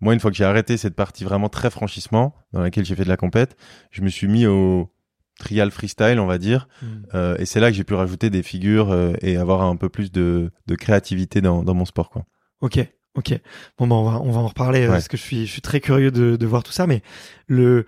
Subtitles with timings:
[0.00, 3.04] Moi, une fois que j'ai arrêté cette partie vraiment très franchissement, dans laquelle j'ai fait
[3.04, 3.56] de la compète,
[3.90, 4.90] je me suis mis au
[5.38, 6.68] trial freestyle, on va dire.
[7.14, 9.88] Euh, et c'est là que j'ai pu rajouter des figures euh, et avoir un peu
[9.88, 12.24] plus de, de créativité dans, dans mon sport, quoi.
[12.60, 12.78] Ok,
[13.16, 13.40] ok.
[13.78, 14.92] Bon, bah, on va, on va en reparler euh, Ouais.
[14.92, 16.86] parce que je suis, je suis très curieux de, de voir tout ça.
[16.86, 17.02] Mais
[17.46, 17.86] le,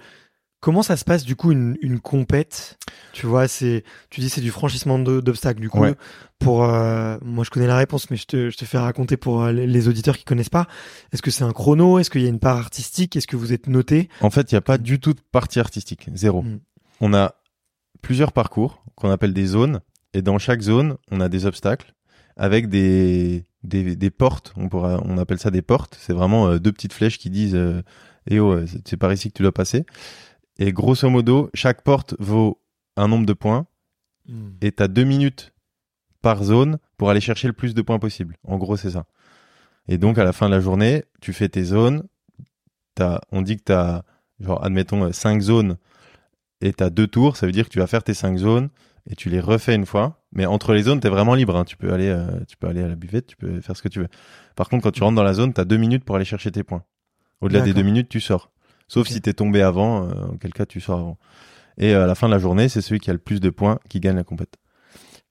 [0.60, 2.78] comment ça se passe du coup une, une compète?
[3.12, 5.60] Tu vois, c'est, tu dis c'est du franchissement d'obstacles.
[5.60, 5.94] Du coup, Ouais.
[6.38, 9.42] pour, euh, moi je connais la réponse, mais je te, je te fais raconter pour
[9.42, 10.66] euh, les- auditeurs qui connaissent pas.
[11.12, 11.98] Est-ce que c'est un chrono?
[11.98, 13.16] Est-ce qu'il y a une part artistique?
[13.16, 14.08] Est-ce que vous êtes noté?
[14.20, 16.42] En fait, il n'y a pas du tout de partie artistique, zéro.
[16.42, 16.60] Mm.
[17.00, 17.34] On a
[18.02, 19.80] plusieurs parcours qu'on appelle des zones,
[20.14, 21.94] et dans chaque zone, on a des obstacles
[22.36, 24.52] avec des, des, des portes.
[24.56, 25.96] On, pourra, on appelle ça des portes.
[26.00, 27.58] C'est vraiment euh, deux petites flèches qui disent
[28.28, 29.84] Eh oh, c'est- c'est par ici que tu dois passer.
[30.58, 32.60] Et grosso modo, chaque porte vaut
[32.96, 33.66] un nombre de points,
[34.60, 35.52] et tu as deux minutes
[36.22, 38.36] par zone pour aller chercher le plus de points possible.
[38.44, 39.06] En gros, c'est ça.
[39.88, 42.02] Et donc, à la fin de la journée, tu fais tes zones.
[42.96, 44.02] T'as- on dit que tu as,
[44.40, 45.76] genre, admettons, euh, cinq zones
[46.60, 47.36] et tu as deux tours.
[47.36, 48.70] Ça veut dire que tu vas faire tes cinq zones
[49.08, 50.24] et tu les refais une fois.
[50.32, 51.54] Mais entre les zones, tu es vraiment libre.
[51.56, 51.64] hein.
[51.64, 53.88] Tu, peux aller, euh, tu peux aller à la buvette, tu peux faire ce que
[53.88, 54.08] tu veux.
[54.56, 56.50] Par contre, quand tu rentres dans la zone, tu as deux minutes pour aller chercher
[56.50, 56.82] tes points.
[57.42, 58.50] Au-delà des deux minutes, tu sors.
[58.88, 61.18] Sauf si tu es tombé avant, euh, auquel cas tu sors avant.
[61.78, 63.50] Et euh, à la fin de la journée, c'est celui qui a le plus de
[63.50, 64.54] points qui gagne la compète.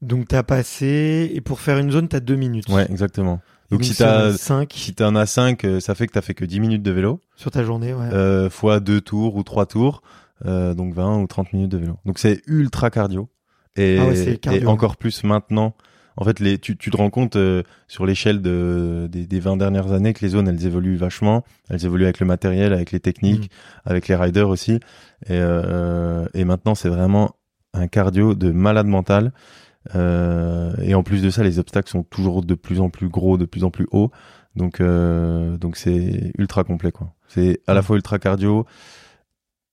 [0.02, 2.70] Donc t'as passé et pour faire une zone t'as deux minutes.
[2.70, 3.42] Ouais, exactement.
[3.72, 6.45] Donc, si si t'as cinq si t'en as 5, ça fait que t'as fait que
[6.45, 8.09] 10 minutes de vélo, sur ta journée, ouais.
[8.14, 10.03] euh, fois deux tours ou trois tours,
[10.45, 11.97] euh, donc 20 ou 30 minutes de vélo.
[12.06, 13.28] Donc c'est ultra cardio.
[13.75, 14.62] Et, Ah ouais, c'est cardio.
[14.62, 15.75] et encore plus maintenant.
[16.18, 19.58] En fait, les, tu, tu te rends compte euh, sur l'échelle de, des, des 20
[19.58, 21.44] dernières années que les zones, elles évoluent vachement.
[21.70, 23.90] Elles évoluent avec le matériel, avec les techniques, Mm.
[23.90, 24.74] avec les riders aussi.
[24.74, 24.80] Et,
[25.31, 27.36] euh, et maintenant, c'est vraiment
[27.74, 29.34] un cardio de malade mental.
[29.96, 33.38] Euh, et en plus de ça, les obstacles sont toujours de plus en plus gros,
[33.38, 34.12] de plus en plus hauts.
[34.56, 37.14] Donc, euh, donc c'est ultra complet, quoi.
[37.28, 38.66] C'est à la fois ultra cardio,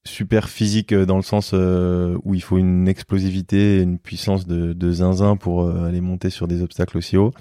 [0.04, 4.46] super physique euh, dans le sens euh, où il faut une explosivité, et une puissance
[4.46, 7.32] de, de zinzin pour euh, aller monter sur des obstacles aussi hauts.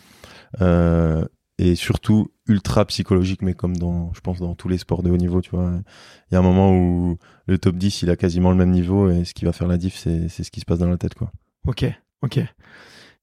[0.62, 1.26] Euh,
[1.58, 5.18] et surtout ultra psychologique, mais comme dans, je pense, dans tous les sports de haut
[5.18, 5.72] niveau, tu vois.
[6.30, 9.12] Il y a un moment où le top 10, il a quasiment le même niveau
[9.12, 11.14] et ce qui va faire la diff, c'est, ce qui se passe dans la tête,
[11.14, 11.32] quoi.
[11.68, 11.86] Ok,
[12.24, 12.40] ok.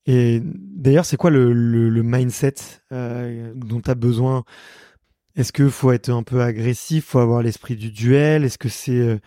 [0.07, 2.55] Et d'ailleurs, c'est quoi le, le, le mindset
[2.93, 4.45] euh, dont tu as besoin
[5.39, 8.45] Est-ce que faut être un peu agressif Faut avoir l'esprit du duel?
[8.45, 9.19] Est-ce que c'est euh,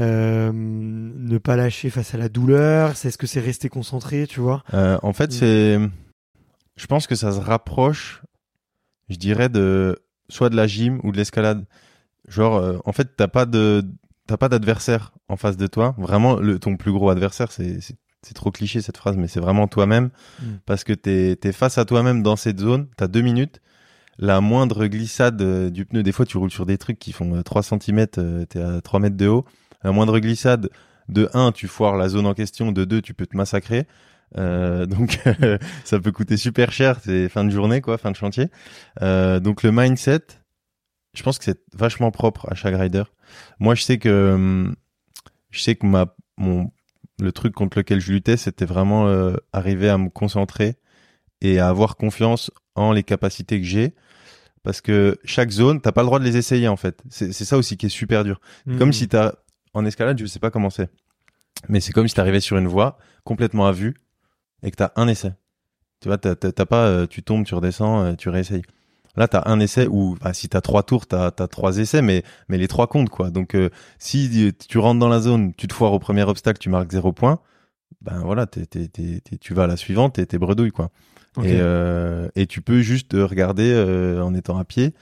[0.00, 2.90] euh, ne pas lâcher face à la douleur?
[2.92, 4.64] Est-ce que c'est rester concentré, tu vois?
[4.74, 5.32] Euh, en fait, Mm.
[5.32, 5.78] c'est,
[6.76, 8.22] je pense que ça se rapproche,
[9.08, 9.98] je dirais de
[10.30, 11.64] soit de la gym ou de l'escalade.
[12.28, 13.84] Genre, euh, en fait, t'as pas de,
[14.26, 15.94] t'as pas d'adversaire en face de toi.
[15.98, 17.96] Vraiment, le, ton plus gros adversaire, c'est, c'est,
[18.34, 20.08] trop cliché cette phrase, mais c'est vraiment toi-même
[20.40, 20.44] Mm.
[20.64, 22.88] parce que t'es, t'es face à toi-même dans cette zone.
[22.96, 23.60] T'as deux minutes.
[24.18, 27.34] La moindre glissade euh, du pneu, des fois, tu roules sur des trucs qui font
[27.36, 28.06] euh, 3 cm,
[28.48, 29.44] t'es à 3 mètres de haut.
[29.82, 30.70] La moindre glissade,
[31.08, 32.72] de 1, tu foires la zone en question.
[32.72, 33.86] De 2, tu peux te massacrer.
[34.36, 35.20] Euh, donc
[35.84, 38.48] ça peut coûter super cher, c'est fin de journée quoi, fin de chantier.
[39.02, 40.22] Euh, donc le mindset,
[41.14, 43.04] je pense que c'est vachement propre à chaque rider.
[43.58, 44.72] Moi je sais que
[45.50, 46.70] je sais que ma mon
[47.20, 50.76] le truc contre lequel je luttais, c'était vraiment euh, arriver à me concentrer
[51.40, 53.94] et à avoir confiance en les capacités que j'ai.
[54.62, 57.02] Parce que chaque zone, t'as pas le droit de les essayer en fait.
[57.10, 58.40] C'est ça aussi qui est super dur.
[58.78, 58.92] Comme Mm.
[58.94, 59.32] si t'as
[59.74, 60.88] en escalade, je sais pas comment c'est,
[61.68, 63.94] mais c'est comme si t'arrivais sur une voie complètement à vue
[64.62, 65.32] et que t'as un essai.
[66.00, 66.34] Tu vois, t'as
[66.66, 68.62] pas, euh, tu tombes, tu redescends, euh, tu réessayes.
[69.16, 72.22] Là, t'as un essai ou bah, si t'as trois tours, t'as as trois essais, mais
[72.48, 73.30] mais les trois comptent quoi.
[73.30, 73.68] Donc euh,
[73.98, 77.12] si tu rentres dans la zone, tu te foires au premier obstacle, tu marques zéro
[77.12, 77.38] point.
[78.00, 78.88] Ben voilà, t'es- t'es-
[79.40, 80.90] tu vas à la suivante et t'es bredouille quoi.
[81.42, 84.94] Et, euh, et tu peux juste regarder euh, en étant à pied,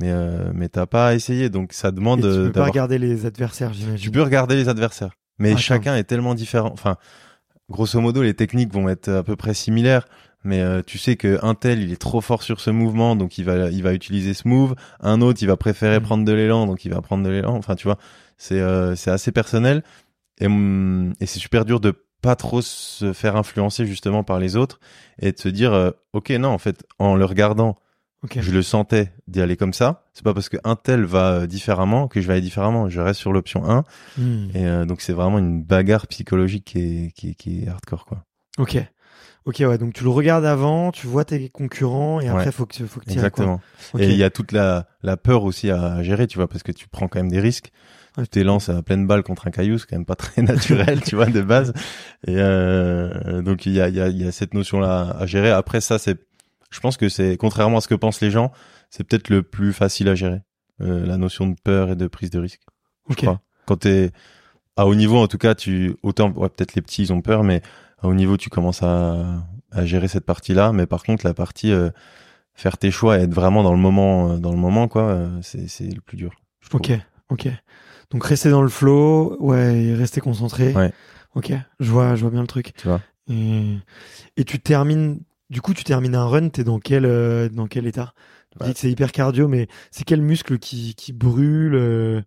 [0.00, 1.48] mais euh, mais t'as pas à essayer.
[1.48, 3.98] Donc ça Et demande tu euh, peux pas regarder les adversaires, j'imagine.
[3.98, 6.70] tu peux regarder les adversaires, mais Ah, chacun est tellement différent.
[6.72, 6.96] Enfin,
[7.70, 10.06] grosso modo, les techniques vont être à peu près similaires,
[10.44, 13.38] mais euh, tu sais que un tel, il est trop fort sur ce mouvement, donc
[13.38, 14.74] il va, il va utiliser ce move.
[15.00, 16.04] Un autre, il va préférer Mhm.
[16.04, 17.54] prendre de l'élan, donc il va prendre de l'élan.
[17.56, 17.98] Enfin, tu vois,
[18.36, 19.82] c'est, euh, c'est assez personnel
[20.40, 24.56] et, hum, et c'est super dur de pas trop se faire influencer justement par les
[24.56, 24.80] autres
[25.20, 27.76] et de se dire, euh, ok, non, en fait, en le regardant,
[28.24, 28.38] Ok.
[28.40, 30.02] Je le sentais d'y aller comme ça.
[30.12, 32.88] C'est pas parce qu'un tel va euh, différemment que je vais aller différemment.
[32.88, 33.84] Je reste sur l'option 1.
[34.16, 34.48] Hmm.
[34.54, 38.06] Et euh, donc c'est vraiment une bagarre psychologique qui est, qui est, qui est hardcore
[38.06, 38.24] quoi.
[38.58, 38.76] Ok.
[39.44, 39.78] Ok, ouais.
[39.78, 42.52] Donc tu le regardes avant, tu vois tes concurrents et après Ouais.
[42.52, 43.44] faut que faut que tu ailles, quoi.
[43.44, 43.60] Exactement.
[43.98, 46.72] Et il y a toute la, la peur aussi à gérer, tu vois, parce que
[46.72, 47.70] tu prends quand même des risques.
[48.16, 51.14] Tu t'élances à pleine balle contre un caillou, c'est quand même pas très naturel, tu
[51.14, 51.72] vois, de base.
[52.26, 55.50] Et euh, donc il y a, y, a, y a cette notion-là à gérer.
[55.50, 56.18] Après ça, c'est,
[56.70, 58.50] je pense que c'est, contrairement à ce que pensent les gens,
[58.90, 60.40] c'est peut-être le plus facile à gérer,
[60.80, 62.62] euh, la notion de peur et de prise de risque.
[63.08, 63.18] je Ok.
[63.22, 63.40] crois.
[63.66, 64.10] Quand t'es
[64.76, 67.44] à haut niveau, en tout cas, tu autant ouais, peut-être les petits ils ont peur,
[67.44, 67.62] mais
[68.00, 70.72] à haut niveau tu commences à, à gérer cette partie-là.
[70.72, 71.90] Mais par contre, la partie euh,
[72.54, 75.38] faire tes choix et être vraiment dans le moment, euh, dans le moment quoi, euh,
[75.42, 76.32] c'est c'est le plus dur.
[76.60, 76.80] je trouve.
[77.30, 77.48] Ok.
[78.10, 80.72] Donc rester dans le flow, ouais, et rester concentré.
[80.74, 80.92] Ouais.
[81.34, 82.72] Ok, je vois, je vois bien le truc.
[82.76, 83.00] Tu vois.
[83.30, 83.76] Et,
[84.38, 85.20] et tu termines,
[85.50, 88.14] du coup, tu termines un run, t'es dans quel, euh, dans quel état?
[88.50, 88.68] Tu Ouais.
[88.68, 92.22] dis que c'est hyper cardio, mais c'est quel muscle qui, qui brûle euh,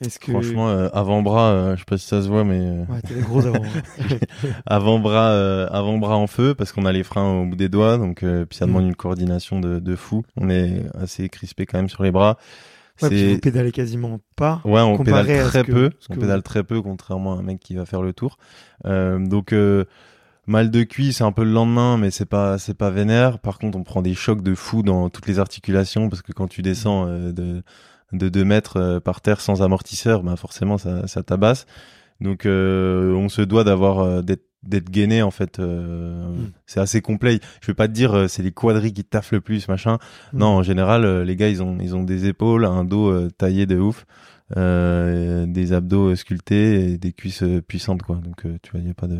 [0.00, 2.84] Est-ce que Franchement, euh, avant-bras, euh, je sais pas si ça se voit, mais euh,
[2.92, 3.62] ouais, t'as des gros avant.
[3.62, 4.18] ouais.
[4.66, 8.22] avant-bras, euh, avant-bras en feu parce qu'on a les freins au bout des doigts, donc
[8.24, 8.68] euh, puis ça Mm.
[8.68, 10.24] demande une coordination de, de fou.
[10.36, 12.38] On est assez crispé quand même sur les bras.
[13.00, 14.60] Ouais, vous pédalez quasiment pas.
[14.64, 15.88] Ouais, on pédale très que- peu.
[15.90, 18.36] que On pédale très peu, contrairement à un mec qui va faire le tour.
[18.86, 19.84] Euh, donc euh,
[20.46, 23.38] mal de cuisse, c'est un peu le lendemain, mais c'est pas c'est pas vénère.
[23.38, 26.48] Par contre, on prend des chocs de fou dans toutes les articulations parce que quand
[26.48, 27.62] tu descends euh, de
[28.12, 31.66] de 2 mètres euh, par terre sans amortisseur, ben forcément ça ça tabasse.
[32.20, 36.50] Donc euh, on se doit d'avoir d'être d'être gainé en fait euh, Mm.
[36.66, 39.40] c'est assez complet je vais pas te dire euh, c'est les quadris qui taffent le
[39.40, 39.98] plus machin
[40.32, 40.38] Mm.
[40.38, 43.28] non en général euh, les gars ils ont ils ont des épaules un dos euh,
[43.36, 44.06] taillé de ouf
[44.56, 48.90] euh, des abdos sculptés et des cuisses puissantes quoi donc euh, tu vois il y
[48.90, 49.18] a pas de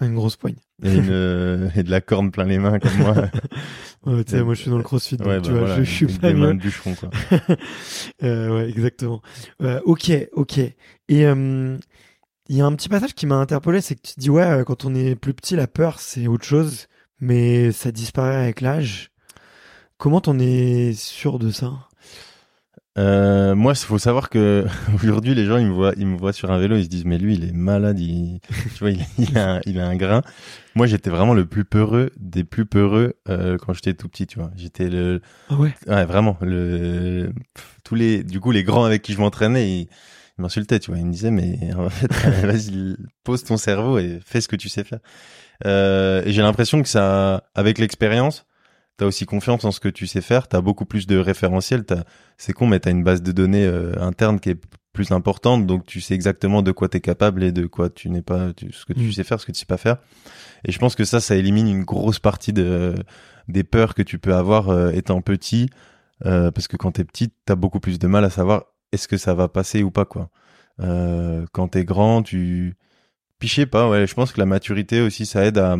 [0.00, 0.56] Ouais, une grosse poigne.
[0.82, 3.14] et, une, euh, et de la corne plein les mains comme moi
[4.06, 5.84] Ouais, tu sais, moi je suis dans le crossfit, donc tu bah vois, voilà, je,
[5.84, 7.10] je suis pas des mains de bûcheron quoi
[8.24, 9.20] Euh, ouais, exactement.
[9.62, 10.58] Euh, ok, ok.
[10.58, 10.74] Et
[11.26, 11.76] euh,
[12.48, 14.42] il y a un petit passage qui m'a interpellé, c'est que tu te dis ouais,
[14.42, 16.86] euh, quand on est plus petit, la peur c'est autre chose,
[17.20, 19.10] mais ça disparaît avec l'âge.
[19.98, 21.72] Comment t'en es sûr de ça?
[22.98, 26.32] Euh, moi, il faut savoir que aujourd'hui, les gens, ils me voient, ils me voient
[26.34, 28.40] sur un vélo, ils se disent, mais lui, il est malade, il,
[28.74, 30.22] tu vois, il, il a, un- il a un grain.
[30.74, 34.38] Moi, j'étais vraiment le plus peureux des plus peureux euh, quand j'étais tout petit, tu
[34.38, 34.50] vois.
[34.56, 35.74] J'étais le, Ah ouais?
[35.86, 37.32] ouais, vraiment le,
[37.84, 39.88] tous les, du coup, les grands avec qui je m'entraînais, ils,
[40.38, 40.98] ils m'insultaient, tu vois.
[41.00, 42.12] Ils me disaient, mais en fait,
[42.46, 45.00] vas-y, pose ton cerveau et fais ce que tu sais faire.
[45.66, 48.46] Euh, et j'ai l'impression que ça, avec l'expérience,
[48.96, 50.48] t'as aussi confiance en ce que tu sais faire.
[50.48, 51.84] T'as beaucoup plus de référentiels.
[51.84, 52.04] T'as,
[52.36, 54.60] c'est con, mais t'as une base de données euh, interne qui est
[54.92, 58.20] plus importante, donc tu sais exactement de quoi t'es capable et de quoi tu n'es
[58.20, 59.12] pas, tu- ce que tu Mm.
[59.12, 59.96] sais faire, ce que tu sais pas faire.
[60.66, 62.94] Et je pense que ça, ça élimine une grosse partie de,
[63.48, 65.70] des peurs que tu peux avoir euh, étant petit,
[66.26, 69.16] euh, parce que quand t'es petit, t'as beaucoup plus de mal à savoir est-ce que
[69.16, 70.30] ça va passer ou pas, quoi.
[70.80, 72.76] Euh, quand t'es grand, tu,
[73.42, 75.76] sais pas, ouais, je pense que la maturité aussi, ça aide à,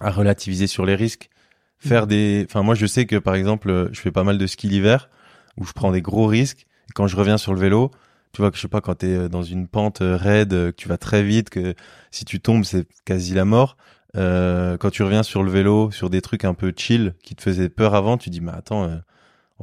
[0.00, 1.30] à relativiser sur les risques.
[1.78, 2.08] Faire Mhm.
[2.08, 5.10] des, enfin moi je sais que par exemple, je fais pas mal de ski l'hiver
[5.58, 6.66] où je prends des gros risques.
[6.88, 7.90] Et quand je reviens sur le vélo,
[8.32, 10.70] tu vois que je sais pas quand t'es euh, dans une pente euh, raide, que
[10.70, 11.74] tu vas très vite, que
[12.10, 13.76] si tu tombes c'est quasi la mort.
[14.16, 17.42] Euh, quand tu reviens sur le vélo, sur des trucs un peu chill qui te
[17.42, 18.96] faisaient peur avant, tu dis mais attends, euh,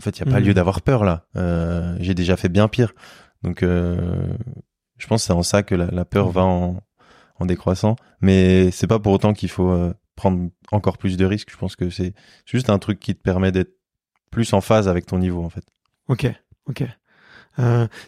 [0.02, 0.48] en fait il y a pas Mhm.
[0.48, 1.26] lieu d'avoir peur là.
[1.36, 2.94] Euh, J'ai déjà fait bien pire.
[3.44, 4.34] Donc euh,
[4.98, 6.32] je pense que c'est en ça que la, la peur Mhm.
[6.34, 6.82] va en,
[7.40, 7.96] en décroissant.
[8.20, 11.50] Mais c'est pas pour autant qu'il faut euh, prendre encore plus de risques.
[11.52, 12.14] Je pense que c'est
[12.46, 13.74] juste un truc qui te permet d'être
[14.32, 15.64] plus en phase avec ton niveau en fait.
[16.08, 16.28] Ok,
[16.68, 16.84] ok.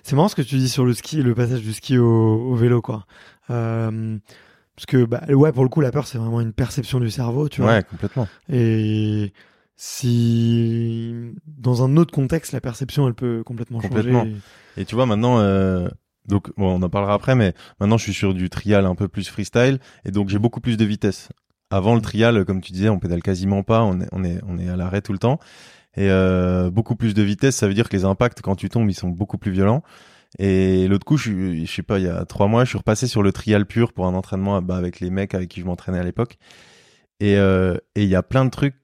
[0.03, 2.06] C'est marrant ce que tu dis sur le ski, le passage du ski au,
[2.51, 3.06] au vélo, quoi.
[3.48, 7.50] Parce que, bah, ouais, pour le coup, la peur, c'est vraiment une perception du cerveau,
[7.50, 7.72] tu vois.
[7.74, 8.27] Ouais, complètement.
[8.50, 9.32] Et
[9.75, 11.13] si
[11.48, 14.24] dans un autre contexte, la perception, elle peut complètement, Complètement.
[14.24, 14.36] changer.
[14.77, 15.88] Et tu vois maintenant, euh,
[16.27, 19.08] donc bon, on en parlera après, mais maintenant je suis sur du trial un peu
[19.08, 21.30] plus freestyle et donc j'ai beaucoup plus de vitesse.
[21.70, 24.58] Avant le trial, comme tu disais, on pédale quasiment pas, on est on est on
[24.58, 25.39] est à l'arrêt tout le temps
[25.96, 28.89] et euh, beaucoup plus de vitesse, ça veut dire que les impacts quand tu tombes,
[28.89, 29.84] ils sont beaucoup plus violents.
[30.39, 33.06] Et l'autre coup, je, je sais pas, il y a trois mois, je suis repassé
[33.06, 36.00] sur le trial pur pour un entraînement bah, avec les mecs avec qui je m'entraînais
[36.00, 36.38] à l'époque.
[37.20, 38.75] Et euh, et il y a plein de trucs.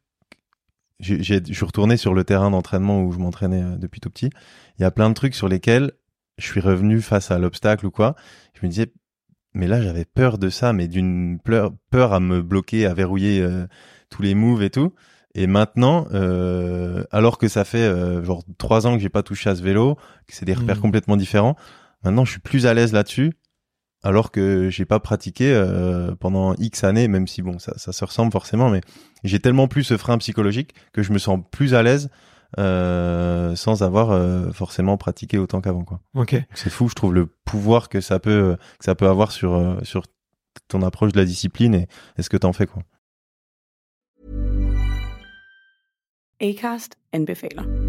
[0.99, 1.21] Je
[1.53, 4.29] suis retourné sur le terrain d'entraînement où je m'entraînais euh, depuis tout petit.
[4.77, 5.91] Il y a plein de trucs sur lesquels
[6.37, 8.15] je suis revenu face à l'obstacle ou quoi.
[8.53, 8.91] Je me disais,
[9.53, 13.41] mais là j'avais peur de ça, mais d'une peur, peur à me bloquer, à verrouiller
[13.41, 13.65] euh,
[14.09, 14.93] tous les moves et tout.
[15.35, 19.49] Et maintenant, euh, alors que ça fait euh, genre trois ans que j'ai pas touché
[19.49, 19.95] à ce vélo,
[20.27, 20.81] que c'est des repères Mhm.
[20.81, 21.55] complètement différents,
[22.03, 23.33] maintenant je suis plus à l'aise là-dessus.
[24.03, 28.05] Alors que j'ai pas pratiqué euh, pendant X années, même si bon, ça, ça se
[28.05, 28.81] ressemble forcément, mais
[29.23, 32.09] j'ai tellement plus ce frein psychologique que je me sens plus à l'aise
[32.57, 35.99] euh, sans avoir euh, forcément pratiqué autant qu'avant, quoi.
[36.15, 36.35] Ok.
[36.55, 40.03] C'est fou, je trouve le pouvoir que ça peut que ça peut avoir sur sur
[40.67, 41.87] ton approche de la discipline et,
[42.17, 42.83] et ce que t'en fais, quoi.
[46.41, 47.88] Acast anbefaler.